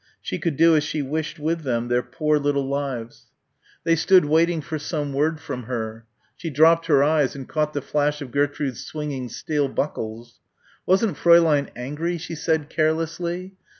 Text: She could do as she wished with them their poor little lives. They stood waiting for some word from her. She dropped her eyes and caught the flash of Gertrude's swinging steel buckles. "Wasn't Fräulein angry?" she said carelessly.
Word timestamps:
She 0.19 0.39
could 0.39 0.57
do 0.57 0.75
as 0.75 0.83
she 0.83 1.03
wished 1.03 1.37
with 1.37 1.61
them 1.61 1.87
their 1.87 2.01
poor 2.01 2.39
little 2.39 2.67
lives. 2.67 3.27
They 3.83 3.95
stood 3.95 4.25
waiting 4.25 4.59
for 4.59 4.79
some 4.79 5.13
word 5.13 5.39
from 5.39 5.65
her. 5.65 6.07
She 6.35 6.49
dropped 6.49 6.87
her 6.87 7.03
eyes 7.03 7.35
and 7.35 7.47
caught 7.47 7.73
the 7.73 7.83
flash 7.83 8.19
of 8.19 8.31
Gertrude's 8.31 8.83
swinging 8.83 9.29
steel 9.29 9.67
buckles. 9.67 10.39
"Wasn't 10.87 11.17
Fräulein 11.17 11.69
angry?" 11.75 12.17
she 12.17 12.33
said 12.33 12.67
carelessly. 12.67 13.53